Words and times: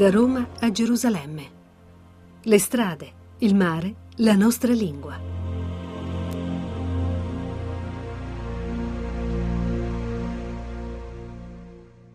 Da 0.00 0.08
Roma 0.08 0.48
a 0.60 0.70
Gerusalemme. 0.70 1.42
Le 2.44 2.58
strade, 2.58 3.36
il 3.40 3.54
mare, 3.54 3.92
la 4.24 4.32
nostra 4.32 4.72
lingua. 4.72 5.20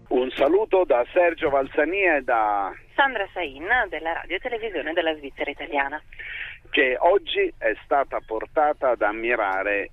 Un 0.07 0.31
saluto 0.31 0.83
da 0.83 1.05
Sergio 1.13 1.51
Valsania 1.51 2.15
e 2.15 2.21
da 2.23 2.73
Sandra 2.95 3.27
Sain 3.31 3.67
della 3.89 4.13
radio 4.13 4.35
e 4.35 4.39
televisione 4.39 4.93
della 4.93 5.15
Svizzera 5.17 5.51
italiana. 5.51 6.01
che 6.71 6.97
oggi 6.99 7.53
è 7.55 7.73
stata 7.83 8.19
portata 8.25 8.89
ad 8.89 9.03
ammirare 9.03 9.91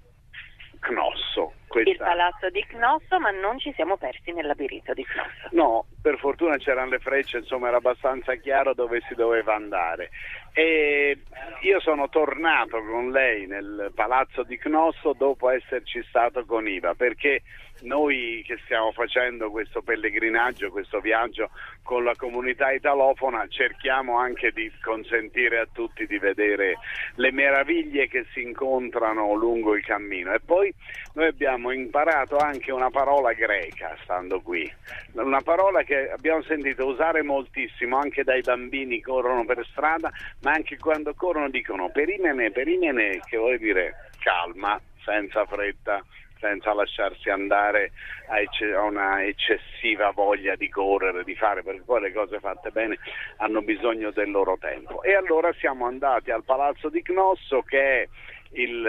Cnosso. 0.82 1.52
Il 1.74 1.84
Questa... 1.84 2.04
palazzo 2.04 2.50
di 2.50 2.62
Cnosso, 2.66 3.18
ma 3.18 3.30
non 3.30 3.58
ci 3.58 3.72
siamo 3.74 3.96
persi 3.96 4.32
nel 4.32 4.46
labirinto 4.46 4.92
di 4.92 5.04
Cnosso. 5.04 5.48
No, 5.52 5.86
per 6.02 6.18
fortuna 6.18 6.56
c'erano 6.56 6.90
le 6.90 6.98
frecce, 6.98 7.38
insomma 7.38 7.68
era 7.68 7.76
abbastanza 7.76 8.34
chiaro 8.34 8.74
dove 8.74 9.00
si 9.08 9.14
doveva 9.14 9.54
andare. 9.54 10.10
E 10.54 11.18
io 11.62 11.80
sono 11.80 12.08
tornato 12.10 12.82
con 12.82 13.10
lei 13.10 13.46
nel 13.46 13.90
palazzo 13.94 14.42
di 14.42 14.58
Cnosso 14.58 15.14
dopo 15.16 15.48
esserci 15.48 16.04
stato 16.08 16.44
con 16.44 16.68
Iva, 16.68 16.94
perché 16.94 17.42
noi 17.82 18.44
che 18.46 18.58
stiamo 18.64 18.92
facendo 18.92 19.50
questo 19.50 19.82
pellegrinaggio, 19.82 20.70
questo 20.70 21.00
viaggio 21.00 21.50
con 21.82 22.04
la 22.04 22.14
comunità 22.16 22.70
italofona, 22.70 23.46
cerchiamo 23.48 24.18
anche 24.18 24.52
di 24.52 24.70
consentire 24.82 25.58
a 25.58 25.68
tutti 25.72 26.06
di 26.06 26.18
vedere 26.18 26.76
le 27.16 27.32
meraviglie 27.32 28.06
che 28.08 28.26
si 28.32 28.42
incontrano 28.42 29.34
lungo 29.34 29.74
il 29.74 29.84
cammino. 29.84 30.32
E 30.32 30.40
poi 30.40 30.72
noi 31.14 31.26
abbiamo 31.26 31.72
imparato 31.72 32.36
anche 32.36 32.70
una 32.70 32.90
parola 32.90 33.32
greca 33.32 33.96
stando 34.02 34.40
qui, 34.40 34.70
una 35.14 35.40
parola 35.40 35.82
che 35.82 36.10
abbiamo 36.10 36.42
sentito 36.42 36.86
usare 36.86 37.22
moltissimo 37.22 37.98
anche 37.98 38.22
dai 38.22 38.42
bambini 38.42 38.96
che 38.96 39.02
corrono 39.02 39.44
per 39.44 39.66
strada, 39.70 40.10
ma 40.42 40.52
anche 40.52 40.78
quando 40.78 41.14
corrono 41.14 41.48
dicono 41.48 41.90
perimene, 41.90 42.50
perimene, 42.50 43.20
che 43.28 43.36
vuol 43.36 43.58
dire 43.58 44.10
calma, 44.18 44.80
senza 45.04 45.44
fretta 45.46 46.02
senza 46.42 46.74
lasciarsi 46.74 47.30
andare 47.30 47.92
a, 48.26 48.82
una 48.82 49.24
eccessiva 49.24 50.10
voglia 50.10 50.56
di 50.56 50.68
correre, 50.68 51.22
di 51.22 51.36
fare, 51.36 51.62
perché 51.62 51.82
poi 51.82 52.00
le 52.00 52.12
cose 52.12 52.40
fatte 52.40 52.70
bene 52.70 52.98
hanno 53.36 53.62
bisogno 53.62 54.10
del 54.10 54.32
loro 54.32 54.58
tempo. 54.58 55.04
E 55.04 55.14
allora 55.14 55.52
siamo 55.54 55.86
andati 55.86 56.32
al 56.32 56.42
Palazzo 56.42 56.88
di 56.88 57.00
Cnosso 57.00 57.62
che 57.62 58.02
è 58.02 58.08
il, 58.54 58.88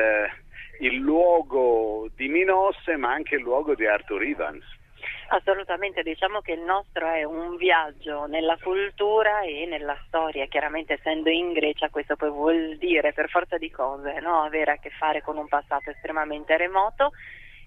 il 0.79 0.95
luogo 0.95 2.09
di 2.15 2.27
Minosse 2.27 2.97
ma 2.97 3.13
anche 3.13 3.35
il 3.35 3.43
luogo 3.43 3.75
di 3.75 3.85
Arthur 3.85 4.23
Evans. 4.23 4.65
Assolutamente, 5.29 6.03
diciamo 6.03 6.41
che 6.41 6.53
il 6.53 6.61
nostro 6.61 7.07
è 7.07 7.23
un 7.23 7.55
viaggio 7.55 8.25
nella 8.25 8.57
cultura 8.61 9.41
e 9.41 9.65
nella 9.65 9.97
storia. 10.07 10.45
Chiaramente 10.47 10.93
essendo 10.93 11.29
in 11.29 11.53
Grecia 11.53 11.89
questo 11.89 12.15
poi 12.15 12.29
vuol 12.29 12.77
dire 12.77 13.13
per 13.13 13.29
forza 13.29 13.57
di 13.57 13.71
cose 13.71 14.19
no? 14.19 14.43
avere 14.43 14.71
a 14.71 14.77
che 14.77 14.89
fare 14.91 15.21
con 15.21 15.37
un 15.37 15.47
passato 15.47 15.89
estremamente 15.89 16.55
remoto 16.57 17.11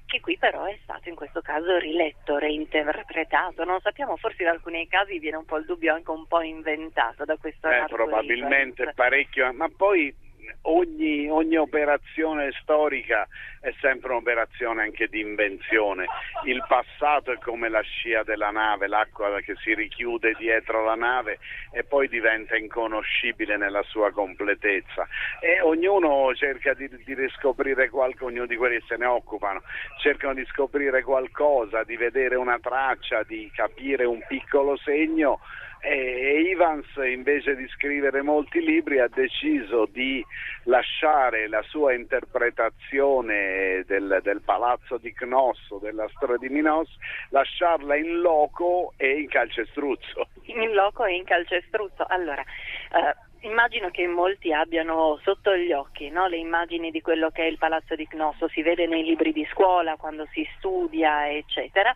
che 0.07 0.21
qui 0.21 0.39
però 0.39 0.65
è 0.65 0.79
stato 0.83 1.09
in 1.09 1.17
questo 1.17 1.41
caso 1.41 1.77
riletto, 1.79 2.39
reinterpretato. 2.39 3.65
Non 3.65 3.81
sappiamo, 3.81 4.17
forse 4.17 4.43
in 4.43 4.49
alcuni 4.49 4.87
casi 4.87 5.19
viene 5.19 5.37
un 5.37 5.45
po' 5.45 5.59
il 5.59 5.65
dubbio 5.65 5.93
anche 5.93 6.11
un 6.11 6.27
po' 6.27 6.41
inventato 6.41 7.25
da 7.25 7.37
questo 7.37 7.69
Eh, 7.69 7.85
probabilmente 7.89 8.93
parecchio, 8.95 9.53
ma 9.53 9.69
poi 9.69 10.15
ogni, 10.63 11.29
ogni 11.29 11.57
operazione 11.57 12.53
storica 12.61 13.27
è 13.61 13.75
sempre 13.81 14.13
un'operazione 14.13 14.83
anche 14.83 15.09
di 15.09 15.21
invenzione. 15.21 16.07
Il 16.45 16.65
passato 16.69 17.33
è 17.33 17.39
come 17.39 17.69
la 17.69 17.81
scia 17.81 18.23
della 18.23 18.51
nave, 18.51 18.87
l'acqua 18.87 19.41
che 19.41 19.55
si 19.57 19.75
richiude 19.75 20.35
dietro 20.39 20.85
la 20.85 20.95
nave 20.95 21.39
e 21.73 21.83
poi 21.85 22.09
diventa 22.09 22.57
inconoscibile 22.57 23.57
nella 23.57 23.83
sua 23.83 24.13
completezza. 24.13 25.09
E 25.41 25.61
ognuno 25.61 26.33
cerca 26.35 26.75
di, 26.75 26.89
di 27.05 27.15
riscoprire 27.15 27.89
qualcosa, 27.89 28.31
ognuno 28.31 28.47
di 28.47 28.57
quelli 28.57 28.79
che 28.79 28.85
se 28.87 28.97
ne 28.97 29.07
occupano, 29.07 29.63
cercano 30.01 30.35
di 30.35 30.45
scoprire 30.47 31.03
qualcosa, 31.03 31.83
di 31.83 31.97
vedere 31.97 32.37
una 32.37 32.59
traccia, 32.61 33.23
di 33.25 33.51
capire 33.55 34.05
un 34.05 34.23
piccolo 34.29 34.77
segno 34.77 35.41
e 35.81 36.51
Evans 36.51 36.87
invece 37.05 37.55
di 37.55 37.69
scrivere 37.69 38.23
molti 38.23 38.61
libri 38.61 38.99
ha 38.99 39.09
deciso 39.09 39.87
di 39.87 40.25
lasciare 40.65 41.49
la 41.49 41.63
sua 41.63 41.93
interpretazione 41.93 43.85
del, 43.87 44.21
del 44.23 44.43
palazzo 44.43 44.99
di 44.99 45.13
Cnosso, 45.13 45.79
della 45.79 46.09
storia 46.15 46.39
di 46.39 46.49
Minos, 46.49 46.89
lasciarla 47.31 47.97
in 47.97 48.21
loco 48.21 48.95
e 48.97 49.21
in 49.21 49.29
calcestruzzo. 49.29 50.29
in 50.47 50.73
loco 50.73 51.05
e 51.05 51.15
in 51.15 51.25
calcestruzzo. 51.25 52.05
Allora, 52.09 52.43
eh, 52.43 53.47
immagino 53.47 53.91
che 53.91 54.07
molti 54.07 54.53
abbiano 54.53 55.19
sotto 55.23 55.57
gli 55.57 55.73
occhi 55.73 56.11
no, 56.11 56.27
le 56.27 56.37
immagini 56.37 56.91
di 56.91 57.01
quello 57.01 57.31
che 57.31 57.43
è 57.43 57.47
il 57.47 57.59
palazzo 57.59 57.95
di 57.95 58.07
Cnosso, 58.07 58.49
si 58.49 58.63
vede 58.63 58.87
nei 58.87 59.05
libri 59.05 59.33
di 59.33 59.47
scuola, 59.53 59.97
quando 59.97 60.27
si 60.33 60.47
studia, 60.57 61.31
eccetera. 61.31 61.95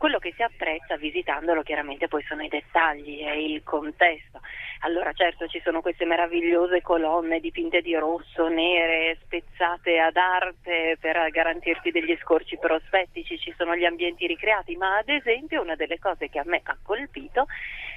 Quello 0.00 0.18
che 0.18 0.32
si 0.34 0.42
apprezza 0.42 0.96
visitandolo 0.96 1.60
chiaramente 1.60 2.08
poi 2.08 2.22
sono 2.22 2.42
i 2.42 2.48
dettagli 2.48 3.20
e 3.20 3.44
il 3.44 3.62
contesto. 3.62 4.40
Allora 4.82 5.12
certo 5.12 5.46
ci 5.46 5.60
sono 5.62 5.82
queste 5.82 6.06
meravigliose 6.06 6.80
colonne 6.80 7.38
dipinte 7.40 7.82
di 7.82 7.94
rosso, 7.94 8.48
nere, 8.48 9.18
spezzate 9.22 9.98
ad 9.98 10.16
arte 10.16 10.96
per 10.98 11.28
garantirti 11.30 11.90
degli 11.90 12.16
scorci 12.22 12.56
prospettici, 12.56 13.38
ci 13.38 13.52
sono 13.58 13.76
gli 13.76 13.84
ambienti 13.84 14.26
ricreati, 14.26 14.76
ma 14.76 14.96
ad 14.96 15.10
esempio 15.10 15.60
una 15.60 15.74
delle 15.74 15.98
cose 15.98 16.30
che 16.30 16.38
a 16.38 16.44
me 16.46 16.62
ha 16.64 16.78
colpito 16.82 17.46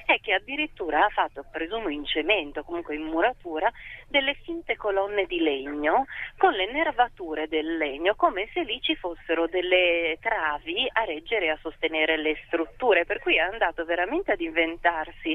è 0.04 0.20
che 0.20 0.34
addirittura 0.34 1.06
ha 1.06 1.08
fatto, 1.08 1.46
presumo 1.50 1.88
in 1.88 2.04
cemento, 2.04 2.62
comunque 2.62 2.94
in 2.96 3.04
muratura, 3.04 3.72
delle 4.06 4.34
finte 4.42 4.76
colonne 4.76 5.24
di 5.24 5.40
legno 5.40 6.04
con 6.36 6.52
le 6.52 6.70
nervature 6.70 7.48
del 7.48 7.78
legno, 7.78 8.14
come 8.14 8.50
se 8.52 8.62
lì 8.62 8.78
ci 8.82 8.94
fossero 8.94 9.46
delle 9.46 10.18
travi 10.20 10.86
a 10.92 11.04
reggere 11.04 11.46
e 11.46 11.50
a 11.50 11.58
sostenere 11.62 12.18
le 12.18 12.36
strutture, 12.44 13.06
per 13.06 13.20
cui 13.20 13.36
è 13.36 13.40
andato 13.40 13.86
veramente 13.86 14.32
ad 14.32 14.40
inventarsi 14.42 15.34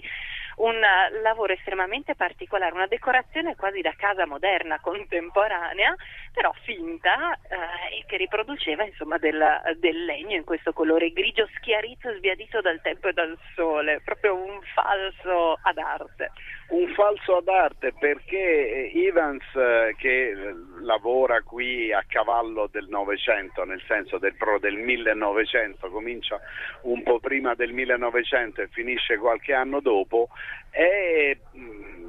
un 0.59 0.79
lavoro 1.21 1.53
estremamente 1.53 2.15
particolare, 2.15 2.73
una 2.73 2.87
decorazione 2.87 3.55
quasi 3.55 3.81
da 3.81 3.93
casa 3.95 4.25
moderna, 4.25 4.79
contemporanea, 4.79 5.95
però 6.33 6.53
finta 6.63 7.33
eh, 7.33 7.99
e 7.99 8.03
che 8.05 8.17
riproduceva 8.17 8.83
insomma 8.83 9.17
del, 9.17 9.41
del 9.77 10.05
legno 10.05 10.35
in 10.35 10.43
questo 10.43 10.73
colore 10.73 11.11
grigio 11.11 11.47
schiarito, 11.55 12.13
sbiadito 12.15 12.61
dal 12.61 12.81
tempo 12.81 13.07
e 13.07 13.13
dal 13.13 13.37
sole, 13.55 14.01
proprio 14.03 14.35
un 14.35 14.59
falso 14.73 15.57
ad 15.61 15.77
arte. 15.77 16.31
Un 16.69 16.87
falso 16.93 17.37
ad 17.37 17.47
arte 17.47 17.93
perché 17.97 18.91
Evans 18.93 19.43
eh, 19.55 19.95
che 19.97 20.29
eh, 20.29 20.35
lavora 20.81 21.41
qui 21.41 21.91
a 21.91 22.03
cavallo 22.07 22.67
del 22.71 22.87
Novecento, 22.89 23.63
nel 23.63 23.81
senso 23.87 24.19
del, 24.19 24.35
pro- 24.35 24.59
del 24.59 24.75
1900, 24.75 25.89
comincia 25.89 26.39
un 26.81 27.01
po' 27.01 27.19
prima 27.19 27.55
del 27.55 27.73
1900 27.73 28.61
e 28.61 28.67
finisce 28.67 29.17
qualche 29.17 29.53
anno 29.53 29.79
dopo, 29.79 30.29
è 30.69 31.35
mh, 31.53 32.08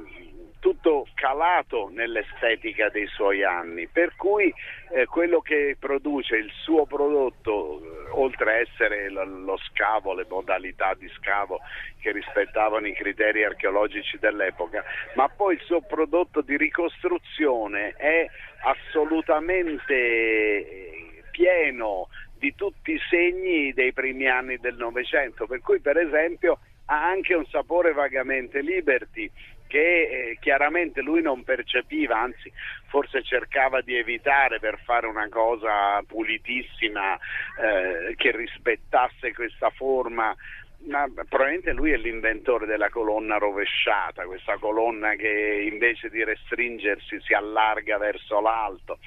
tutto 0.61 1.07
calato 1.15 1.89
nell'estetica 1.91 2.89
dei 2.89 3.07
suoi 3.07 3.43
anni, 3.43 3.87
per 3.87 4.15
cui 4.15 4.53
eh, 4.93 5.07
quello 5.07 5.41
che 5.41 5.75
produce 5.77 6.35
il 6.37 6.51
suo 6.61 6.85
prodotto, 6.85 7.81
eh, 7.81 8.09
oltre 8.11 8.51
a 8.51 8.57
essere 8.59 9.09
lo, 9.09 9.25
lo 9.25 9.57
scavo, 9.57 10.13
le 10.13 10.27
modalità 10.29 10.93
di 10.93 11.09
scavo 11.17 11.59
che 11.99 12.11
rispettavano 12.11 12.87
i 12.87 12.93
criteri 12.93 13.43
archeologici 13.43 14.19
dell'epoca, 14.19 14.83
ma 15.15 15.27
poi 15.29 15.55
il 15.55 15.61
suo 15.61 15.81
prodotto 15.81 16.41
di 16.41 16.55
ricostruzione 16.55 17.95
è 17.97 18.27
assolutamente 18.63 19.95
eh, 19.95 21.23
pieno 21.31 22.07
di 22.37 22.53
tutti 22.53 22.91
i 22.91 23.01
segni 23.09 23.73
dei 23.73 23.93
primi 23.93 24.27
anni 24.27 24.57
del 24.57 24.75
Novecento, 24.75 25.47
per 25.47 25.59
cui 25.61 25.79
per 25.79 25.97
esempio 25.97 26.59
ha 26.85 27.07
anche 27.07 27.33
un 27.33 27.45
sapore 27.47 27.93
vagamente 27.93 28.61
liberty 28.61 29.31
che 29.71 30.01
eh, 30.01 30.37
chiaramente 30.41 31.01
lui 31.01 31.21
non 31.21 31.45
percepiva, 31.45 32.19
anzi 32.19 32.51
forse 32.87 33.23
cercava 33.23 33.79
di 33.79 33.95
evitare 33.95 34.59
per 34.59 34.77
fare 34.83 35.07
una 35.07 35.29
cosa 35.29 36.03
pulitissima 36.05 37.15
eh, 37.15 38.13
che 38.17 38.35
rispettasse 38.35 39.33
questa 39.33 39.69
forma. 39.69 40.35
Ma 40.83 41.07
probabilmente 41.29 41.73
lui 41.73 41.91
è 41.91 41.95
l'inventore 41.95 42.65
della 42.65 42.89
colonna 42.89 43.37
rovesciata, 43.37 44.25
questa 44.25 44.57
colonna 44.57 45.13
che 45.13 45.69
invece 45.71 46.09
di 46.09 46.23
restringersi 46.23 47.21
si 47.21 47.33
allarga 47.33 47.99
verso 47.99 48.41
l'alto. 48.41 48.97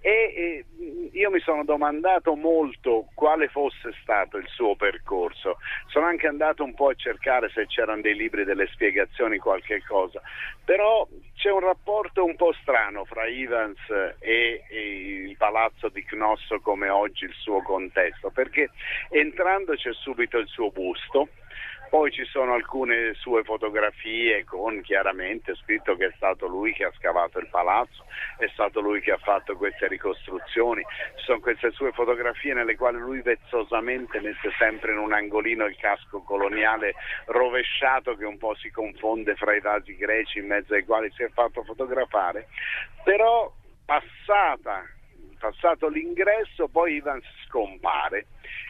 E, 0.00 0.64
io 1.12 1.30
mi 1.30 1.40
sono 1.40 1.64
domandato 1.64 2.34
molto 2.34 3.08
quale 3.14 3.48
fosse 3.48 3.92
stato 4.02 4.36
il 4.36 4.46
suo 4.48 4.76
percorso. 4.76 5.58
Sono 5.88 6.06
anche 6.06 6.26
andato 6.26 6.62
un 6.62 6.74
po' 6.74 6.88
a 6.88 6.94
cercare 6.94 7.50
se 7.50 7.66
c'erano 7.66 8.02
dei 8.02 8.14
libri, 8.14 8.44
delle 8.44 8.68
spiegazioni, 8.68 9.38
qualche 9.38 9.82
cosa. 9.86 10.20
Però 10.64 11.06
c'è 11.34 11.50
un 11.50 11.60
rapporto 11.60 12.24
un 12.24 12.36
po' 12.36 12.52
strano 12.60 13.04
fra 13.04 13.26
Evans 13.26 13.78
e, 14.20 14.64
e 14.68 15.22
il 15.26 15.36
palazzo 15.36 15.88
di 15.88 16.04
Cnosso 16.04 16.60
come 16.60 16.88
oggi 16.88 17.24
il 17.24 17.34
suo 17.34 17.62
contesto, 17.62 18.30
perché 18.30 18.70
entrando 19.10 19.74
c'è 19.74 19.92
subito 19.92 20.38
il 20.38 20.48
suo 20.48 20.70
busto 20.70 21.28
Poi 21.88 22.10
ci 22.10 22.24
sono 22.24 22.52
alcune 22.52 23.14
sue 23.14 23.42
fotografie 23.44 24.44
con 24.44 24.80
chiaramente 24.82 25.54
scritto 25.54 25.96
che 25.96 26.06
è 26.06 26.12
stato 26.16 26.46
lui 26.46 26.72
che 26.72 26.84
ha 26.84 26.92
scavato 26.96 27.38
il 27.38 27.48
palazzo, 27.48 28.04
è 28.38 28.46
stato 28.52 28.80
lui 28.80 29.00
che 29.00 29.12
ha 29.12 29.18
fatto 29.18 29.56
queste 29.56 29.88
ricostruzioni, 29.88 30.82
ci 31.16 31.24
sono 31.24 31.40
queste 31.40 31.70
sue 31.70 31.92
fotografie 31.92 32.52
nelle 32.52 32.76
quali 32.76 32.98
lui 32.98 33.22
vezzosamente 33.22 34.20
mette 34.20 34.50
sempre 34.58 34.92
in 34.92 34.98
un 34.98 35.12
angolino 35.12 35.64
il 35.64 35.76
casco 35.76 36.20
coloniale 36.22 36.94
rovesciato 37.26 38.16
che 38.16 38.24
un 38.24 38.36
po' 38.36 38.54
si 38.56 38.70
confonde 38.70 39.34
fra 39.36 39.54
i 39.54 39.60
vasi 39.60 39.96
greci 39.96 40.38
in 40.38 40.46
mezzo 40.46 40.74
ai 40.74 40.84
quali 40.84 41.10
si 41.12 41.22
è 41.22 41.28
fatto 41.30 41.62
fotografare, 41.62 42.48
però 43.02 43.50
passata 43.84 44.84
passato 45.38 45.88
l'ingresso 45.88 46.68
poi 46.68 46.94
Ivan 46.94 47.22
scompare. 47.46 48.26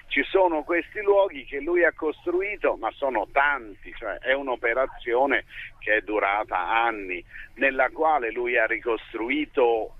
Ci 0.09 0.23
sono 0.25 0.63
questi 0.63 1.01
luoghi 1.03 1.45
che 1.45 1.61
lui 1.61 1.85
ha 1.85 1.93
costruito, 1.93 2.77
ma 2.77 2.91
sono 2.93 3.29
tanti, 3.31 3.93
cioè 3.95 4.17
è 4.19 4.33
un'operazione 4.33 5.45
che 5.79 5.97
è 5.97 6.01
durata 6.01 6.59
anni, 6.59 7.23
nella 7.55 7.91
quale 7.91 8.33
lui 8.33 8.57
ha 8.57 8.65
ricostruito 8.65 9.98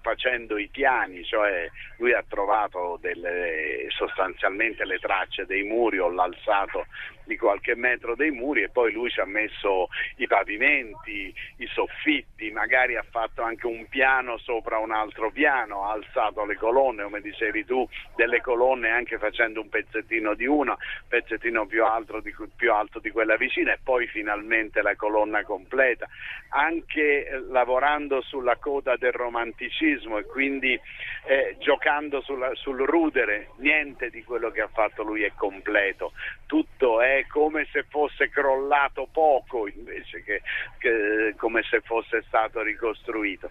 facendo 0.00 0.58
i 0.58 0.68
piani, 0.68 1.24
cioè 1.24 1.68
lui 1.98 2.12
ha 2.12 2.24
trovato 2.26 2.98
delle, 3.00 3.86
sostanzialmente 3.88 4.84
le 4.84 4.98
tracce 4.98 5.46
dei 5.46 5.62
muri 5.62 5.98
o 5.98 6.08
l'alzato 6.08 6.86
di 7.26 7.36
qualche 7.36 7.74
metro 7.74 8.14
dei 8.14 8.30
muri 8.30 8.62
e 8.62 8.68
poi 8.68 8.92
lui 8.92 9.10
ci 9.10 9.20
ha 9.20 9.24
messo 9.24 9.88
i 10.16 10.26
pavimenti, 10.26 11.34
i 11.56 11.66
soffitti, 11.66 12.50
magari 12.50 12.96
ha 12.96 13.04
fatto 13.08 13.42
anche 13.42 13.66
un 13.66 13.86
piano 13.88 14.38
sopra 14.38 14.78
un 14.78 14.92
altro 14.92 15.30
piano, 15.30 15.84
ha 15.84 15.92
alzato 15.92 16.44
le 16.44 16.56
colonne, 16.56 17.02
come 17.02 17.20
dicevi 17.20 17.64
tu, 17.64 17.86
delle 18.14 18.40
colonne 18.40 18.90
anche 18.90 19.18
facendo 19.18 19.60
un 19.60 19.68
pezzettino 19.68 20.34
di 20.34 20.46
una, 20.46 20.72
un 20.72 21.08
pezzettino 21.08 21.66
più 21.66 21.84
alto 21.84 22.20
di, 22.20 22.32
più 22.54 22.72
alto 22.72 23.00
di 23.00 23.10
quella 23.10 23.36
vicina 23.36 23.72
e 23.72 23.78
poi 23.82 24.06
finalmente 24.06 24.80
la 24.80 24.94
colonna 24.94 25.42
completa, 25.42 26.06
anche 26.50 27.26
eh, 27.26 27.40
lavorando 27.50 28.22
sulla 28.22 28.56
coda 28.56 28.96
del 28.96 29.12
romanticismo 29.26 30.18
e 30.18 30.24
quindi 30.24 30.78
eh, 31.26 31.56
giocando 31.58 32.20
sulla, 32.20 32.54
sul 32.54 32.80
rudere, 32.80 33.50
niente 33.58 34.10
di 34.10 34.22
quello 34.22 34.50
che 34.50 34.60
ha 34.60 34.68
fatto 34.68 35.02
lui 35.02 35.22
è 35.22 35.32
completo, 35.34 36.12
tutto 36.46 37.00
è 37.00 37.26
come 37.28 37.66
se 37.72 37.84
fosse 37.88 38.28
crollato 38.30 39.08
poco 39.12 39.66
invece 39.66 40.22
che, 40.22 40.42
che 40.78 41.34
come 41.36 41.62
se 41.62 41.80
fosse 41.80 42.22
stato 42.26 42.62
ricostruito. 42.62 43.50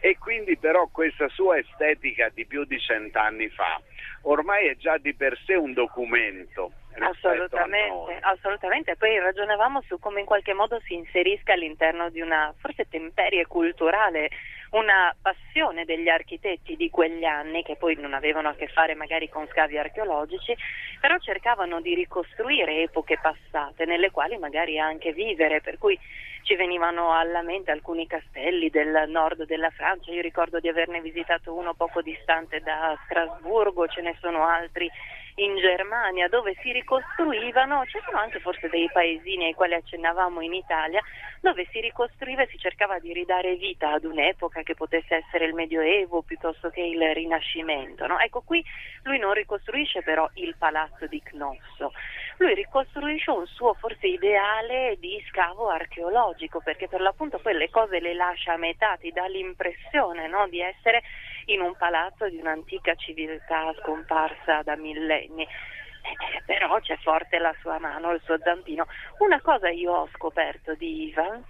E 0.00 0.16
quindi 0.18 0.56
però 0.56 0.88
questa 0.90 1.28
sua 1.28 1.58
estetica 1.58 2.30
di 2.32 2.46
più 2.46 2.64
di 2.64 2.78
cent'anni 2.80 3.48
fa 3.48 3.80
ormai 4.22 4.66
è 4.66 4.76
già 4.76 4.98
di 4.98 5.14
per 5.14 5.38
sé 5.44 5.54
un 5.54 5.72
documento. 5.72 6.72
Assolutamente, 6.98 8.18
assolutamente. 8.20 8.96
Poi 8.96 9.18
ragionavamo 9.18 9.82
su 9.82 9.98
come 9.98 10.20
in 10.20 10.26
qualche 10.26 10.52
modo 10.52 10.80
si 10.84 10.94
inserisca 10.94 11.52
all'interno 11.52 12.10
di 12.10 12.20
una 12.20 12.52
forse 12.58 12.88
temperie 12.88 13.46
culturale 13.46 14.30
una 14.72 15.14
passione 15.20 15.84
degli 15.84 16.08
architetti 16.08 16.76
di 16.76 16.88
quegli 16.88 17.24
anni, 17.24 17.62
che 17.62 17.76
poi 17.76 17.94
non 17.96 18.14
avevano 18.14 18.48
a 18.48 18.54
che 18.54 18.68
fare 18.68 18.94
magari 18.94 19.28
con 19.28 19.46
scavi 19.48 19.76
archeologici, 19.76 20.56
però 21.00 21.18
cercavano 21.18 21.80
di 21.80 21.94
ricostruire 21.94 22.80
epoche 22.80 23.18
passate 23.20 23.84
nelle 23.84 24.10
quali 24.10 24.38
magari 24.38 24.78
anche 24.78 25.12
vivere, 25.12 25.60
per 25.60 25.76
cui 25.76 25.98
ci 26.42 26.56
venivano 26.56 27.12
alla 27.12 27.42
mente 27.42 27.70
alcuni 27.70 28.06
castelli 28.06 28.70
del 28.70 29.04
nord 29.08 29.44
della 29.44 29.70
Francia, 29.70 30.10
io 30.10 30.22
ricordo 30.22 30.58
di 30.58 30.68
averne 30.68 31.00
visitato 31.00 31.54
uno 31.54 31.74
poco 31.74 32.00
distante 32.00 32.60
da 32.60 32.98
Strasburgo, 33.04 33.86
ce 33.88 34.00
ne 34.00 34.16
sono 34.20 34.46
altri 34.46 34.90
in 35.36 35.56
Germania 35.56 36.28
dove 36.28 36.54
si 36.60 36.72
ricostruivano, 36.72 37.84
ci 37.86 37.98
sono 38.04 38.18
anche 38.18 38.40
forse 38.40 38.68
dei 38.68 38.88
paesini 38.92 39.46
ai 39.46 39.54
quali 39.54 39.74
accennavamo 39.74 40.40
in 40.40 40.52
Italia, 40.52 41.02
dove 41.40 41.66
si 41.70 41.80
ricostruiva 41.80 42.42
e 42.42 42.48
si 42.48 42.58
cercava 42.58 42.98
di 42.98 43.12
ridare 43.12 43.56
vita 43.56 43.92
ad 43.92 44.04
un'epoca 44.04 44.62
che 44.62 44.74
potesse 44.74 45.16
essere 45.16 45.46
il 45.46 45.54
Medioevo 45.54 46.22
piuttosto 46.22 46.70
che 46.70 46.80
il 46.80 47.14
Rinascimento. 47.14 48.06
No? 48.06 48.18
Ecco, 48.18 48.42
qui 48.42 48.64
lui 49.02 49.18
non 49.18 49.32
ricostruisce 49.32 50.02
però 50.02 50.28
il 50.34 50.54
palazzo 50.56 51.06
di 51.06 51.20
Cnosso, 51.22 51.92
lui 52.38 52.54
ricostruisce 52.54 53.30
un 53.30 53.46
suo 53.46 53.74
forse 53.74 54.06
ideale 54.06 54.96
di 54.98 55.22
scavo 55.28 55.68
archeologico, 55.68 56.60
perché 56.60 56.88
per 56.88 57.00
l'appunto 57.00 57.38
poi 57.38 57.54
le 57.54 57.70
cose 57.70 58.00
le 58.00 58.14
lascia 58.14 58.54
a 58.54 58.56
metà, 58.56 58.96
ti 58.96 59.10
dà 59.12 59.26
l'impressione 59.26 60.28
no? 60.28 60.48
di 60.48 60.60
essere 60.60 61.02
in 61.46 61.60
un 61.60 61.74
palazzo 61.76 62.28
di 62.28 62.38
un'antica 62.38 62.94
civiltà 62.94 63.74
scomparsa 63.80 64.62
da 64.62 64.76
millenni. 64.76 65.42
Eh, 65.42 66.42
però 66.44 66.80
c'è 66.80 66.96
forte 66.96 67.38
la 67.38 67.54
sua 67.60 67.78
mano, 67.78 68.12
il 68.12 68.20
suo 68.24 68.36
zampino. 68.38 68.86
Una 69.18 69.40
cosa 69.40 69.68
io 69.68 69.92
ho 69.92 70.08
scoperto 70.12 70.74
di 70.74 71.10
Evans 71.10 71.46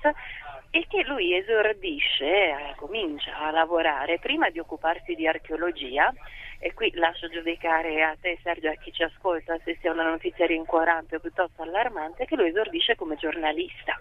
è 0.71 0.87
che 0.89 1.05
lui 1.05 1.35
esordisce, 1.35 2.25
eh, 2.25 2.75
comincia 2.77 3.37
a 3.37 3.51
lavorare 3.51 4.19
prima 4.19 4.51
di 4.51 4.59
occuparsi 4.59 5.15
di 5.15 5.27
archeologia 5.27 6.13
e 6.59 6.73
qui 6.75 6.93
lascio 6.95 7.29
giudicare 7.29 8.03
a 8.03 8.17
te 8.21 8.39
Sergio 8.43 8.69
e 8.69 8.71
a 8.71 8.77
chi 8.77 8.93
ci 8.93 9.03
ascolta 9.03 9.59
se 9.65 9.77
sia 9.81 9.91
una 9.91 10.09
notizia 10.09 10.47
rincuorante 10.47 11.17
o 11.17 11.19
piuttosto 11.19 11.63
allarmante 11.63 12.25
che 12.25 12.37
lui 12.37 12.49
esordisce 12.49 12.95
come 12.95 13.17
giornalista. 13.17 13.99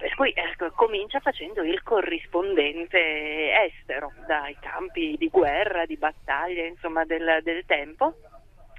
Per 0.00 0.14
cui 0.14 0.32
ecco, 0.34 0.70
comincia 0.70 1.20
facendo 1.20 1.62
il 1.62 1.82
corrispondente 1.82 3.52
estero 3.66 4.10
dai 4.26 4.56
campi 4.58 5.14
di 5.18 5.28
guerra, 5.28 5.84
di 5.84 5.98
battaglia, 5.98 6.64
insomma 6.64 7.04
del, 7.04 7.40
del 7.42 7.66
tempo 7.66 8.14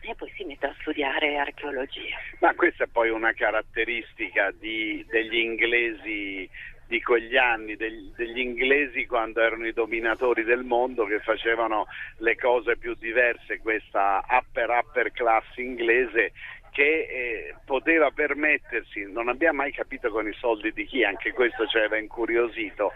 e 0.01 0.15
poi 0.15 0.31
si 0.35 0.44
mette 0.45 0.65
a 0.65 0.75
studiare 0.79 1.38
archeologia. 1.38 2.18
Ma 2.39 2.56
questa 2.56 2.85
è 2.85 2.88
poi 2.88 3.12
una 3.12 3.33
caratteristica 3.33 4.50
di, 4.50 5.06
degli 5.09 5.38
inglesi 5.38 6.50
di 6.88 7.01
quegli 7.01 7.38
anni, 7.38 7.77
degli, 7.77 8.12
degli, 8.18 8.39
inglesi 8.39 9.06
quando 9.06 9.39
erano 9.41 9.65
i 9.65 9.71
dominatori 9.71 10.44
del 10.44 10.63
mondo 10.63 11.06
che 11.06 11.19
facevano 11.19 11.85
le 12.18 12.35
cose 12.35 12.75
più 12.75 12.95
diverse, 12.95 13.59
questa 13.59 14.25
upper 14.27 14.69
upper 14.71 15.12
class 15.13 15.45
inglese 15.56 16.33
che 16.71 16.83
eh, 16.83 17.56
poteva 17.65 18.12
permettersi, 18.12 19.06
non 19.12 19.27
abbiamo 19.27 19.57
mai 19.57 19.73
capito 19.73 20.09
con 20.09 20.27
i 20.27 20.33
soldi 20.33 20.71
di 20.71 20.85
chi, 20.85 21.03
anche 21.03 21.33
questo 21.33 21.68
ci 21.68 21.77
aveva 21.77 21.97
incuriosito, 21.97 22.94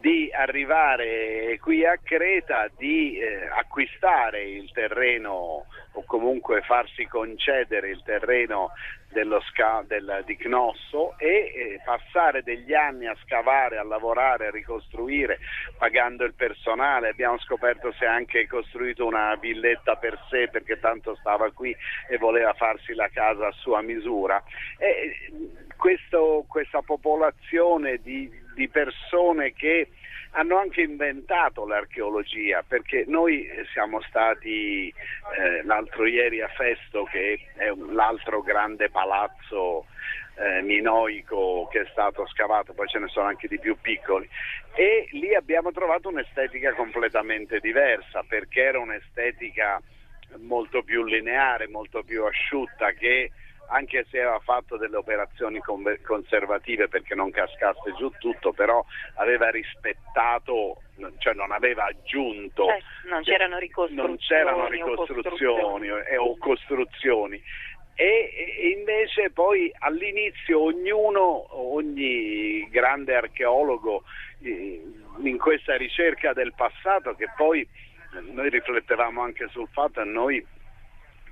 di 0.00 0.30
arrivare 0.32 1.58
qui 1.60 1.86
a 1.86 1.98
Creta, 2.02 2.70
di 2.76 3.18
eh, 3.18 3.46
acquistare 3.46 4.42
il 4.42 4.70
terreno 4.72 5.66
o 5.94 6.04
comunque 6.04 6.62
farsi 6.62 7.06
concedere 7.06 7.90
il 7.90 8.02
terreno 8.04 8.72
sca- 9.48 9.84
del, 9.86 10.22
di 10.26 10.36
Cnosso 10.36 11.16
e 11.18 11.52
eh, 11.54 11.80
passare 11.84 12.42
degli 12.42 12.74
anni 12.74 13.06
a 13.06 13.16
scavare, 13.22 13.78
a 13.78 13.84
lavorare, 13.84 14.48
a 14.48 14.50
ricostruire, 14.50 15.38
pagando 15.78 16.24
il 16.24 16.34
personale. 16.34 17.10
Abbiamo 17.10 17.38
scoperto 17.38 17.92
se 17.92 18.06
ha 18.06 18.12
anche 18.12 18.46
costruito 18.46 19.06
una 19.06 19.36
villetta 19.36 19.96
per 19.96 20.18
sé 20.28 20.48
perché 20.48 20.80
tanto 20.80 21.14
stava 21.16 21.50
qui 21.52 21.74
e 22.08 22.18
voleva 22.18 22.52
farsi 22.54 22.94
la 22.94 23.08
casa 23.08 23.46
a 23.46 23.52
sua 23.52 23.80
misura. 23.82 24.42
E 24.78 25.30
questo, 25.76 26.44
questa 26.48 26.82
popolazione 26.82 27.98
di, 27.98 28.28
di 28.54 28.68
persone 28.68 29.52
che 29.52 29.88
hanno 30.36 30.58
anche 30.58 30.82
inventato 30.82 31.66
l'archeologia 31.66 32.64
perché 32.66 33.04
noi 33.06 33.48
siamo 33.72 34.00
stati 34.02 34.88
eh, 34.88 35.62
l'altro 35.64 36.06
ieri 36.06 36.40
a 36.40 36.48
Festo 36.48 37.04
che 37.04 37.40
è 37.56 37.68
un, 37.68 37.94
l'altro 37.94 38.42
grande 38.42 38.90
palazzo 38.90 39.86
eh, 40.36 40.62
minoico 40.62 41.68
che 41.70 41.82
è 41.82 41.86
stato 41.90 42.26
scavato, 42.26 42.72
poi 42.72 42.88
ce 42.88 42.98
ne 42.98 43.08
sono 43.08 43.26
anche 43.26 43.46
di 43.46 43.60
più 43.60 43.76
piccoli 43.80 44.28
e 44.74 45.06
lì 45.12 45.34
abbiamo 45.34 45.70
trovato 45.70 46.08
un'estetica 46.08 46.72
completamente 46.74 47.60
diversa 47.60 48.24
perché 48.26 48.62
era 48.62 48.80
un'estetica 48.80 49.80
molto 50.38 50.82
più 50.82 51.04
lineare, 51.04 51.68
molto 51.68 52.02
più 52.02 52.24
asciutta 52.24 52.90
che 52.90 53.30
anche 53.68 54.06
se 54.10 54.20
aveva 54.20 54.38
fatto 54.40 54.76
delle 54.76 54.96
operazioni 54.96 55.60
conservative 56.02 56.88
perché 56.88 57.14
non 57.14 57.30
cascasse 57.30 57.92
giù 57.98 58.10
tutto, 58.18 58.52
però 58.52 58.84
aveva 59.16 59.50
rispettato, 59.50 60.82
cioè 61.18 61.34
non 61.34 61.52
aveva 61.52 61.84
aggiunto. 61.84 62.68
Eh, 62.68 62.82
non 63.08 63.22
c'erano 63.22 63.58
ricostruzioni, 63.58 64.08
non 64.08 64.18
c'erano 64.18 64.68
ricostruzioni 64.68 65.90
o 65.90 65.94
costruzioni. 65.94 66.16
O 66.16 66.36
costruzioni. 66.38 67.42
E, 67.96 68.74
invece 68.76 69.30
poi 69.30 69.72
all'inizio 69.78 70.60
ognuno, 70.60 71.46
ogni 71.56 72.68
grande 72.68 73.14
archeologo 73.14 74.02
eh, 74.42 74.82
in 75.22 75.38
questa 75.38 75.76
ricerca 75.76 76.32
del 76.32 76.52
passato 76.54 77.14
che 77.14 77.28
poi 77.36 77.66
noi 78.32 78.48
riflettevamo 78.50 79.22
anche 79.22 79.48
sul 79.48 79.68
fatto 79.72 80.00
a 80.00 80.04
noi 80.04 80.44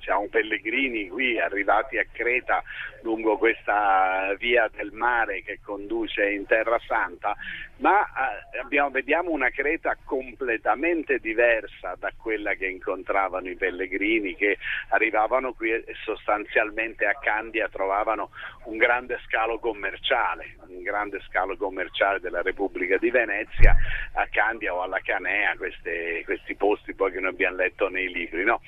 siamo 0.03 0.29
pellegrini 0.29 1.09
qui 1.09 1.39
arrivati 1.39 1.99
a 1.99 2.07
Creta 2.11 2.63
lungo 3.03 3.37
questa 3.37 4.35
via 4.39 4.71
del 4.75 4.93
mare 4.93 5.43
che 5.43 5.59
conduce 5.63 6.31
in 6.31 6.47
Terra 6.47 6.79
Santa, 6.87 7.35
ma 7.79 8.05
eh, 8.05 8.59
abbiamo, 8.59 8.91
vediamo 8.91 9.31
una 9.31 9.51
Creta 9.51 9.97
completamente 10.05 11.19
diversa 11.19 11.97
da 11.99 12.13
quella 12.17 12.55
che 12.55 12.67
incontravano 12.67 13.49
i 13.49 13.57
pellegrini 13.57 14.35
che 14.35 14.59
arrivavano 14.91 15.53
qui 15.53 15.73
e 15.73 15.85
sostanzialmente 16.05 17.07
a 17.07 17.19
Candia 17.21 17.69
trovavano 17.69 18.31
un 18.65 18.77
grande 18.77 19.19
scalo 19.27 19.59
commerciale, 19.59 20.57
un 20.69 20.83
grande 20.83 21.21
scalo 21.29 21.57
commerciale 21.57 22.21
della 22.21 22.43
Repubblica 22.43 22.99
di 22.99 23.11
Venezia 23.11 23.75
a 24.15 24.27
Candia 24.31 24.75
o 24.75 24.83
alla 24.83 25.01
Canea, 25.03 25.57
queste, 25.57 26.23
questi 26.25 26.55
posti 26.55 26.95
poi 26.95 27.11
che 27.13 27.21
noi 27.21 27.31
abbiamo 27.31 27.57
letto 27.57 27.89
nei 27.89 28.11
libri. 28.13 28.45
No? 28.45 28.61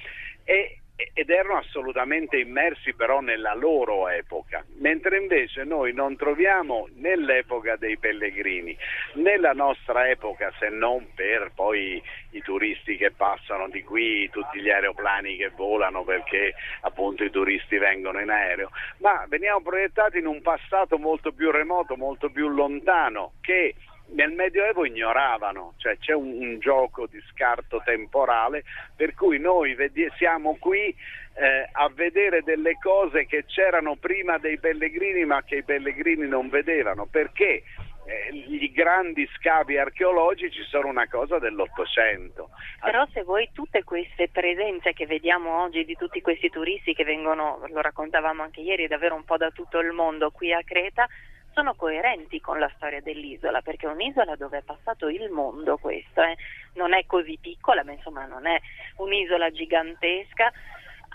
E, 0.45 0.81
ed 0.97 1.29
erano 1.29 1.57
assolutamente 1.57 2.39
immersi 2.39 2.95
però 2.95 3.21
nella 3.21 3.55
loro 3.55 4.09
epoca, 4.09 4.65
mentre 4.79 5.19
invece 5.19 5.65
noi 5.65 5.93
non 5.93 6.17
troviamo 6.17 6.89
nell'epoca 6.95 7.75
dei 7.77 7.99
pellegrini, 7.99 8.77
nella 9.15 9.53
nostra 9.53 10.09
epoca 10.09 10.53
se 10.59 10.69
non 10.69 11.09
per 11.15 11.51
poi 11.55 12.01
i 12.31 12.43
turisti 12.43 12.97
che 12.97 13.11
passano 13.11 13.69
di 13.69 13.83
qui, 13.83 14.29
tutti 14.31 14.61
gli 14.61 14.71
aeroplani 14.71 15.37
che 15.37 15.51
volano 15.57 16.05
perché 16.05 16.55
appunto 16.83 17.25
i 17.25 17.31
turisti 17.31 17.77
vengono 17.77 18.21
in 18.21 18.31
aereo, 18.31 18.71
ma 18.99 19.25
veniamo 19.29 19.63
proiettati 19.63 20.19
in 20.19 20.27
un 20.27 20.43
passato 20.43 20.97
molto 20.99 21.33
più 21.33 21.51
remoto, 21.51 21.97
molto 21.97 22.31
più 22.31 22.49
lontano 22.49 23.33
che 23.41 23.75
nel 24.07 24.33
Medioevo 24.33 24.85
ignoravano, 24.85 25.75
cioè 25.79 25.99
c'è 25.99 26.13
un, 26.13 26.37
un, 26.41 26.59
gioco 26.59 27.07
di 27.07 27.21
scarto 27.31 27.81
temporale 27.85 28.65
per 28.95 29.15
cui 29.15 29.39
noi 29.39 29.75
vedi- 29.75 30.11
siamo 30.17 30.57
qui 30.59 30.95
eh, 31.37 31.69
a 31.73 31.89
vedere 31.93 32.43
delle 32.43 32.79
cose 32.81 33.27
che 33.27 33.45
c'erano 33.47 33.97
prima 33.97 34.39
dei 34.39 34.59
pellegrini 34.59 35.25
ma 35.25 35.43
che 35.43 35.57
i 35.57 35.65
pellegrini 35.65 36.29
non 36.29 36.49
vedevano, 36.49 37.07
perché 37.07 37.63
eh, 38.07 38.29
i 38.33 38.71
grandi 38.71 39.29
scavi 39.39 39.79
archeologici 39.79 40.63
sono 40.65 40.89
una 40.89 41.09
cosa 41.09 41.39
dell'Ottocento. 41.39 42.51
Però 42.81 43.07
se 43.13 43.23
voi 43.23 43.49
tutte 43.53 43.83
queste 43.83 44.29
presenze 44.29 44.93
che 44.93 45.07
vediamo 45.07 45.63
oggi 45.63 45.85
di 45.85 45.97
tutti 45.97 46.21
questi 46.21 46.51
turisti 46.51 46.95
che 46.95 47.05
vengono, 47.05 47.65
lo 47.69 47.81
raccontavamo 47.81 48.43
anche 48.43 48.61
ieri, 48.61 48.87
davvero 48.87 49.15
un 49.15 49.25
po' 49.25 49.39
da 49.39 49.51
tutto 49.51 49.81
il 49.81 49.93
mondo 49.93 50.31
qui 50.31 50.53
a 50.53 50.63
Creta, 50.63 51.09
sono 51.55 51.75
coerenti 51.75 52.41
con 52.41 52.59
la 52.59 52.71
storia 52.77 53.01
dell'isola, 53.01 53.63
perché 53.63 53.87
è 53.87 53.91
un'isola 53.91 54.37
dove 54.37 54.59
è 54.59 54.63
passato 54.63 55.09
il 55.09 55.31
mondo 55.31 55.79
questo, 55.79 56.21
eh. 56.23 56.37
non 56.75 56.93
è 56.93 57.07
così 57.07 57.39
piccola, 57.41 57.85
ma 57.85 57.93
insomma 57.93 58.27
non 58.27 58.47
è 58.47 58.61
un'isola 58.97 59.51
gigantesca 59.51 60.53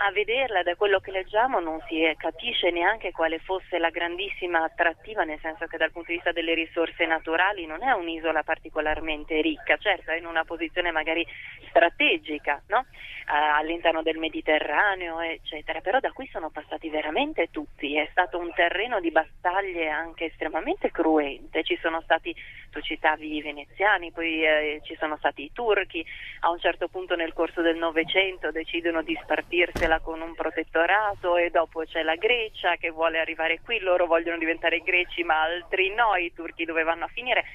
a 0.02 0.12
vederla 0.12 0.64
da 0.64 0.76
quello 0.76 1.00
che 1.00 1.12
leggiamo 1.12 1.60
non 1.60 1.82
si 1.88 2.02
capisce 2.16 2.70
neanche 2.70 3.12
quale 3.12 3.40
fosse 3.40 3.78
la 3.80 3.90
grandissima 3.90 4.64
attrattiva, 4.64 5.24
nel 5.24 5.40
senso 5.42 5.66
che 5.66 5.78
dal 5.78 5.92
punto 5.92 6.10
di 6.10 6.16
vista 6.16 6.32
delle 6.32 6.54
risorse 6.54 7.06
naturali 7.06 7.66
non 7.66 7.84
è 7.84 7.92
un'isola 7.92 8.44
particolarmente 8.44 9.42
ricca, 9.42 9.76
certo 9.76 10.12
è 10.12 10.18
in 10.18 10.26
una 10.26 10.46
posizione 10.46 10.92
magari 10.92 11.26
strategica 11.68 12.62
no? 12.68 12.86
Uh, 13.30 13.58
all'interno 13.60 14.02
del 14.02 14.18
Mediterraneo, 14.18 15.20
eccetera, 15.20 15.82
però 15.82 16.00
da 16.00 16.12
qui 16.12 16.28
sono 16.32 16.50
passati 16.50 16.90
veramente 16.90 17.50
tutti, 17.52 17.96
è 17.96 18.08
stato 18.12 18.40
un 18.40 18.52
terreno 18.54 19.00
di 19.00 19.12
battaglie 19.12 19.90
anche 19.90 20.26
estremamente 20.26 20.92
cruente, 20.92 21.64
ci 21.64 21.78
sono 21.82 22.02
stati, 22.02 22.36
tu 22.72 22.82
citavi 22.82 23.36
i 23.36 23.42
veneziani, 23.42 24.12
poi 24.12 24.44
eh, 24.44 24.82
ci 24.84 24.96
sono 25.00 25.16
stati 25.18 25.44
i 25.44 25.52
turchi, 25.54 26.04
a 26.42 26.50
un 26.50 26.60
certo 26.60 26.88
punto 26.88 27.16
nel 27.16 27.34
corso 27.34 27.62
del 27.62 27.78
Novecento 27.78 28.52
decidono 28.52 29.04
di 29.04 29.18
spartirsela 29.22 30.00
con 30.00 30.22
un 30.22 30.34
protettorato 30.34 31.38
e 31.38 31.50
dopo 31.52 31.84
c'è 31.84 32.02
la 32.02 32.16
Grecia 32.16 32.76
che 32.78 32.90
vuole 32.90 33.20
arrivare 33.20 33.60
qui, 33.62 33.80
loro 33.80 34.08
vogliono 34.08 34.38
diventare 34.38 34.80
greci 34.80 35.24
ma 35.24 35.42
altri 35.42 35.94
no, 35.94 36.16
i 36.16 36.34
turchi 36.34 36.66
dove 36.66 36.84
vanno 36.84 37.06
a 37.06 37.10
finire. 37.10 37.46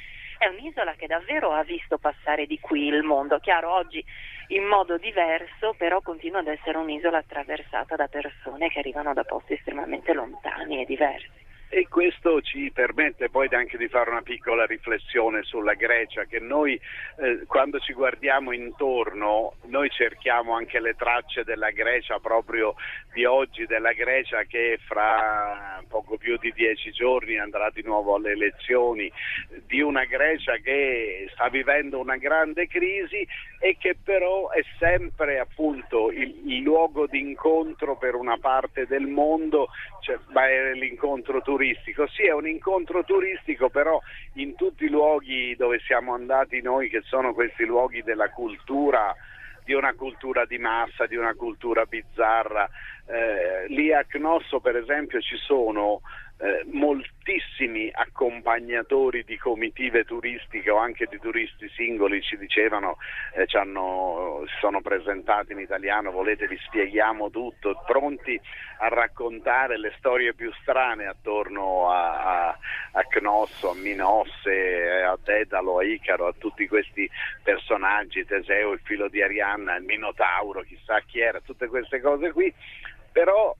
È 0.44 0.48
un'isola 0.48 0.92
che 0.92 1.06
davvero 1.06 1.52
ha 1.52 1.62
visto 1.62 1.96
passare 1.96 2.44
di 2.44 2.60
qui 2.60 2.88
il 2.88 3.02
mondo, 3.02 3.38
chiaro 3.38 3.72
oggi 3.72 4.04
in 4.48 4.64
modo 4.64 4.98
diverso, 4.98 5.72
però 5.72 6.02
continua 6.02 6.40
ad 6.40 6.48
essere 6.48 6.76
un'isola 6.76 7.16
attraversata 7.16 7.96
da 7.96 8.08
persone 8.08 8.68
che 8.68 8.80
arrivano 8.80 9.14
da 9.14 9.24
posti 9.24 9.54
estremamente 9.54 10.12
lontani 10.12 10.82
e 10.82 10.84
diversi 10.84 11.43
e 11.74 11.88
questo 11.88 12.40
ci 12.40 12.70
permette 12.72 13.30
poi 13.30 13.48
anche 13.50 13.76
di 13.76 13.88
fare 13.88 14.08
una 14.08 14.22
piccola 14.22 14.64
riflessione 14.64 15.42
sulla 15.42 15.74
Grecia, 15.74 16.22
che 16.22 16.38
noi 16.38 16.80
eh, 17.18 17.42
quando 17.48 17.80
ci 17.80 17.92
guardiamo 17.92 18.52
intorno, 18.52 19.54
noi 19.64 19.90
cerchiamo 19.90 20.54
anche 20.54 20.78
le 20.78 20.94
tracce 20.94 21.42
della 21.42 21.70
Grecia 21.70 22.20
proprio 22.20 22.76
di 23.12 23.24
oggi, 23.24 23.66
della 23.66 23.92
Grecia 23.92 24.44
che 24.44 24.78
fra 24.86 25.82
poco 25.88 26.16
più 26.16 26.36
di 26.38 26.52
dieci 26.52 26.92
giorni 26.92 27.40
andrà 27.40 27.70
di 27.70 27.82
nuovo 27.82 28.14
alle 28.14 28.30
elezioni, 28.30 29.10
di 29.66 29.80
una 29.80 30.04
Grecia 30.04 30.54
che 30.58 31.28
sta 31.32 31.48
vivendo 31.48 31.98
una 31.98 32.18
grande 32.18 32.68
crisi 32.68 33.26
e 33.58 33.76
che 33.78 33.96
però 34.00 34.50
è 34.50 34.62
sempre 34.78 35.40
appunto 35.40 36.12
il, 36.12 36.40
il 36.46 36.62
luogo 36.62 37.08
di 37.08 37.18
incontro 37.18 37.96
per 37.96 38.14
una 38.14 38.38
parte 38.38 38.86
del 38.86 39.08
mondo, 39.08 39.70
cioè, 40.02 40.16
è 40.16 40.72
l'incontro 40.74 41.40
turistico 41.40 41.62
turistico, 41.64 42.06
sì 42.08 42.24
è 42.24 42.32
un 42.32 42.46
incontro 42.46 43.04
turistico 43.04 43.70
però 43.70 44.00
in 44.34 44.54
tutti 44.54 44.84
i 44.84 44.90
luoghi 44.90 45.56
dove 45.56 45.80
siamo 45.80 46.12
andati 46.12 46.60
noi 46.60 46.90
che 46.90 47.00
sono 47.04 47.32
questi 47.32 47.64
luoghi 47.64 48.02
della 48.02 48.28
cultura 48.28 49.14
di 49.64 49.72
una 49.72 49.94
cultura 49.94 50.44
di 50.44 50.58
massa, 50.58 51.06
di 51.06 51.16
una 51.16 51.32
cultura 51.32 51.86
bizzarra. 51.86 52.68
Eh, 53.06 53.66
lì 53.68 53.94
a 53.94 54.04
Cnosso 54.04 54.60
per 54.60 54.76
esempio 54.76 55.22
ci 55.22 55.36
sono 55.36 56.02
eh, 56.44 56.62
moltissimi 56.72 57.88
accompagnatori 57.90 59.24
di 59.24 59.38
comitive 59.38 60.04
turistiche 60.04 60.70
o 60.70 60.76
anche 60.76 61.06
di 61.06 61.18
turisti 61.18 61.70
singoli 61.70 62.20
ci 62.20 62.36
dicevano, 62.36 62.98
eh, 63.34 63.46
ci 63.46 63.56
hanno, 63.56 64.44
sono 64.60 64.82
presentati 64.82 65.52
in 65.52 65.60
italiano, 65.60 66.10
volete 66.10 66.46
vi 66.46 66.58
spieghiamo 66.58 67.30
tutto, 67.30 67.82
pronti 67.86 68.38
a 68.80 68.88
raccontare 68.88 69.78
le 69.78 69.94
storie 69.96 70.34
più 70.34 70.52
strane 70.60 71.06
attorno 71.06 71.90
a, 71.90 72.48
a, 72.48 72.58
a 72.92 73.02
Cnosso, 73.04 73.70
a 73.70 73.74
Minosse, 73.74 75.02
a 75.02 75.18
Dedalo, 75.24 75.78
a 75.78 75.84
Icaro, 75.84 76.26
a 76.26 76.34
tutti 76.36 76.68
questi 76.68 77.08
personaggi, 77.42 78.26
Teseo, 78.26 78.72
il 78.72 78.80
filo 78.84 79.08
di 79.08 79.22
Arianna, 79.22 79.76
il 79.76 79.84
Minotauro, 79.84 80.60
chissà 80.60 81.00
chi 81.06 81.20
era, 81.20 81.40
tutte 81.40 81.68
queste 81.68 82.02
cose 82.02 82.32
qui, 82.32 82.52
però 83.10 83.56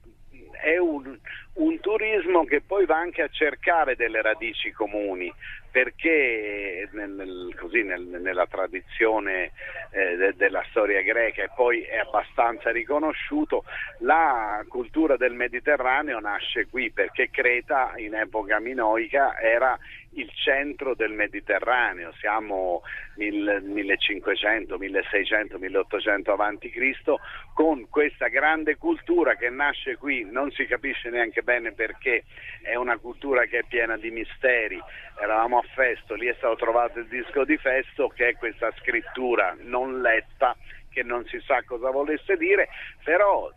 è 0.65 0.79
un, 0.79 1.15
un, 1.53 1.79
turismo 1.79 2.43
che 2.43 2.59
poi 2.59 2.87
va 2.87 2.97
anche 2.97 3.21
a 3.21 3.27
cercare 3.27 3.95
delle 3.95 4.23
radici 4.23 4.71
comuni, 4.71 5.31
perché 5.69 6.89
nel, 6.91 7.11
nel, 7.11 7.55
così, 7.55 7.83
nel, 7.83 8.01
nella 8.01 8.47
tradizione 8.47 9.51
eh, 9.91 10.15
de, 10.15 10.33
della 10.35 10.65
storia 10.71 11.03
greca 11.03 11.43
e 11.43 11.51
poi 11.55 11.83
è 11.83 11.97
abbastanza 11.97 12.71
riconosciuto, 12.71 13.63
la 13.99 14.65
cultura 14.67 15.17
del 15.17 15.33
Mediterraneo 15.33 16.19
nasce 16.19 16.65
qui 16.65 16.89
perché 16.89 17.29
Creta 17.29 17.93
in 17.97 18.15
epoca 18.15 18.59
minoica 18.59 19.39
era 19.39 19.77
il 20.15 20.29
centro 20.33 20.95
del 20.95 21.11
Mediterraneo, 21.11 22.13
siamo 22.19 22.81
nel 23.15 23.61
1500, 23.63 24.77
1600, 24.77 25.57
1800 25.57 26.31
avanti 26.31 26.69
Cristo 26.69 27.19
con 27.53 27.89
questa 27.89 28.27
grande 28.27 28.77
cultura 28.77 29.35
che 29.35 29.49
nasce 29.49 29.97
qui, 29.97 30.27
non 30.29 30.51
si 30.51 30.65
capisce 30.65 31.09
neanche 31.09 31.41
bene 31.41 31.71
perché, 31.73 32.23
è 32.61 32.75
una 32.75 32.97
cultura 32.97 33.45
che 33.45 33.59
è 33.59 33.63
piena 33.67 33.97
di 33.97 34.11
misteri. 34.11 34.81
Eravamo 35.19 35.59
a 35.59 35.63
Festo, 35.73 36.15
lì 36.15 36.27
è 36.27 36.35
stato 36.37 36.55
trovato 36.55 36.99
il 36.99 37.07
disco 37.07 37.43
di 37.45 37.57
Festo 37.57 38.07
che 38.09 38.29
è 38.29 38.35
questa 38.35 38.71
scrittura 38.77 39.55
non 39.61 40.01
letta 40.01 40.55
che 40.89 41.03
non 41.03 41.25
si 41.25 41.41
sa 41.45 41.61
cosa 41.63 41.91
volesse 41.91 42.37
dire, 42.37 42.69
però 43.03 43.51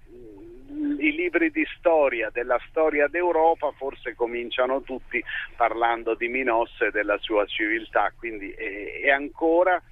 i 0.99 1.13
libri 1.13 1.51
di 1.51 1.67
storia 1.79 2.31
della 2.33 2.61
storia 2.69 3.09
d'Europa 3.09 3.73
forse 3.73 4.15
cominciano 4.15 4.83
tutti 4.83 5.23
parlando 5.57 6.15
di 6.15 6.29
Minosse 6.29 6.87
e 6.87 6.91
della 6.91 7.19
sua 7.19 7.47
civiltà, 7.47 8.13
quindi 8.17 8.51
è, 8.51 9.01
è 9.03 9.11
ancora 9.11 9.83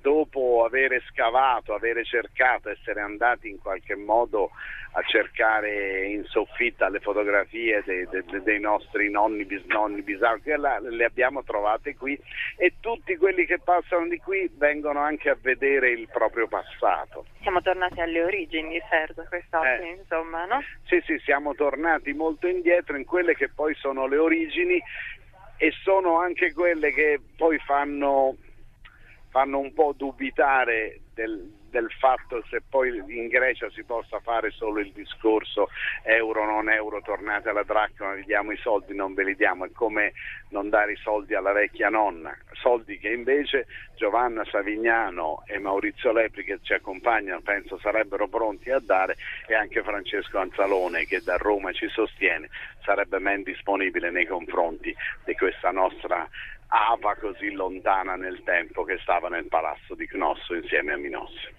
dopo 0.00 0.64
aver 0.64 1.02
scavato, 1.08 1.74
avere 1.74 2.04
cercato, 2.04 2.68
essere 2.70 3.00
andati 3.00 3.48
in 3.48 3.58
qualche 3.58 3.94
modo 3.94 4.50
a 4.92 5.02
cercare 5.02 6.06
in 6.06 6.24
soffitta 6.24 6.88
le 6.88 6.98
fotografie 6.98 7.82
dei, 7.84 8.08
dei, 8.08 8.42
dei 8.42 8.58
nostri 8.58 9.08
nonni, 9.08 9.44
bisnonni, 9.44 10.02
bisavvi, 10.02 10.52
le 10.56 11.04
abbiamo 11.04 11.44
trovate 11.44 11.94
qui 11.94 12.18
e 12.56 12.74
tutti 12.80 13.16
quelli 13.16 13.46
che 13.46 13.60
passano 13.60 14.08
di 14.08 14.18
qui 14.18 14.50
vengono 14.54 14.98
anche 14.98 15.30
a 15.30 15.36
vedere 15.40 15.90
il 15.90 16.08
proprio 16.12 16.48
passato. 16.48 17.26
Siamo 17.42 17.62
tornati 17.62 18.00
alle 18.00 18.22
origini, 18.22 18.80
certo, 18.88 19.24
quest'oggi, 19.28 19.82
eh, 19.82 19.96
insomma, 20.00 20.44
no? 20.46 20.60
Sì, 20.86 21.00
sì, 21.06 21.18
siamo 21.24 21.54
tornati 21.54 22.12
molto 22.12 22.48
indietro 22.48 22.96
in 22.96 23.04
quelle 23.04 23.34
che 23.34 23.48
poi 23.48 23.74
sono 23.74 24.08
le 24.08 24.16
origini 24.16 24.82
e 25.56 25.72
sono 25.82 26.18
anche 26.18 26.52
quelle 26.52 26.90
che 26.90 27.20
poi 27.36 27.58
fanno 27.58 28.36
fanno 29.30 29.58
un 29.58 29.72
po' 29.72 29.94
dubitare 29.96 31.00
del, 31.14 31.50
del 31.70 31.90
fatto 31.98 32.42
se 32.50 32.62
poi 32.68 33.02
in 33.08 33.28
Grecia 33.28 33.70
si 33.70 33.84
possa 33.84 34.18
fare 34.20 34.50
solo 34.50 34.80
il 34.80 34.92
discorso 34.92 35.68
euro 36.02 36.44
non 36.44 36.68
euro, 36.68 37.00
tornate 37.00 37.48
alla 37.48 37.62
dracma, 37.62 38.14
vi 38.14 38.24
diamo 38.24 38.52
i 38.52 38.56
soldi, 38.58 38.94
non 38.94 39.14
ve 39.14 39.24
li 39.24 39.36
diamo, 39.36 39.64
è 39.64 39.70
come 39.72 40.12
non 40.48 40.68
dare 40.68 40.92
i 40.92 40.96
soldi 40.96 41.34
alla 41.34 41.52
vecchia 41.52 41.88
nonna, 41.88 42.36
soldi 42.54 42.98
che 42.98 43.10
invece 43.10 43.66
Giovanna 43.96 44.44
Savignano 44.50 45.44
e 45.46 45.58
Maurizio 45.58 46.12
Lepri 46.12 46.42
che 46.44 46.58
ci 46.62 46.72
accompagnano 46.72 47.40
penso 47.40 47.78
sarebbero 47.78 48.26
pronti 48.26 48.70
a 48.70 48.80
dare 48.80 49.16
e 49.46 49.54
anche 49.54 49.82
Francesco 49.82 50.38
Anzalone 50.38 51.04
che 51.04 51.20
da 51.22 51.36
Roma 51.36 51.72
ci 51.72 51.88
sostiene 51.88 52.48
sarebbe 52.82 53.18
ben 53.20 53.42
disponibile 53.42 54.10
nei 54.10 54.26
confronti 54.26 54.94
di 55.24 55.34
questa 55.34 55.70
nostra 55.70 56.28
ava 56.70 57.16
così 57.16 57.50
lontana 57.50 58.14
nel 58.14 58.42
tempo 58.44 58.84
che 58.84 58.98
stava 59.02 59.28
nel 59.28 59.46
palazzo 59.46 59.94
di 59.94 60.06
Cnosso 60.06 60.54
insieme 60.54 60.92
a 60.92 60.96
Minossi. 60.96 61.58